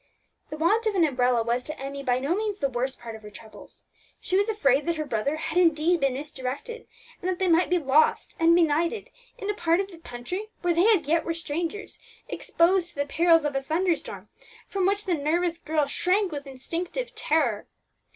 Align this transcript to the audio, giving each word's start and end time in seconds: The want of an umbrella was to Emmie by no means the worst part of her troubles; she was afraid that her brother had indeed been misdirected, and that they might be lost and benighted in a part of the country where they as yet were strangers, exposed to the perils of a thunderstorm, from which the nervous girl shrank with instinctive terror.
The 0.49 0.57
want 0.57 0.87
of 0.87 0.95
an 0.95 1.03
umbrella 1.05 1.43
was 1.43 1.61
to 1.61 1.79
Emmie 1.79 2.01
by 2.01 2.17
no 2.17 2.33
means 2.35 2.57
the 2.57 2.69
worst 2.69 2.99
part 2.99 3.15
of 3.15 3.21
her 3.21 3.29
troubles; 3.29 3.83
she 4.19 4.35
was 4.35 4.49
afraid 4.49 4.87
that 4.87 4.95
her 4.95 5.05
brother 5.05 5.35
had 5.35 5.59
indeed 5.59 5.99
been 5.99 6.15
misdirected, 6.15 6.87
and 7.21 7.29
that 7.29 7.37
they 7.37 7.47
might 7.47 7.69
be 7.69 7.77
lost 7.77 8.35
and 8.39 8.55
benighted 8.55 9.11
in 9.37 9.47
a 9.47 9.53
part 9.53 9.79
of 9.79 9.91
the 9.91 9.99
country 9.99 10.49
where 10.63 10.73
they 10.73 10.87
as 10.91 11.07
yet 11.07 11.23
were 11.23 11.35
strangers, 11.35 11.99
exposed 12.27 12.89
to 12.89 12.95
the 12.95 13.05
perils 13.05 13.45
of 13.45 13.55
a 13.55 13.61
thunderstorm, 13.61 14.27
from 14.67 14.87
which 14.87 15.05
the 15.05 15.13
nervous 15.13 15.59
girl 15.59 15.85
shrank 15.85 16.31
with 16.31 16.47
instinctive 16.47 17.13
terror. 17.13 17.67